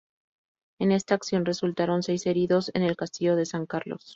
[0.79, 4.09] En esta acción resultaron seis heridos en el castillo San Carlos.